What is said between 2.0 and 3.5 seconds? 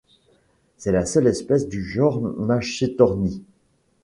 Machetornis.